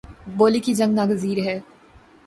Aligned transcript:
بولی 0.37 0.59
کی 0.59 0.73
جنگ 0.75 0.93
ناگزیر 0.95 1.37
ہے 1.45 1.59